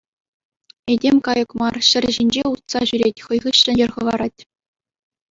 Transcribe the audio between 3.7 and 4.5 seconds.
йӗр хӑварать.